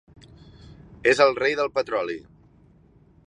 [1.11, 2.17] És el rei del petroli.